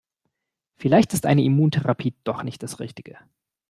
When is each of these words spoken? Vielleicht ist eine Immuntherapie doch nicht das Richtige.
Vielleicht 0.77 1.13
ist 1.13 1.27
eine 1.27 1.43
Immuntherapie 1.43 2.15
doch 2.23 2.41
nicht 2.41 2.63
das 2.63 2.79
Richtige. 2.79 3.19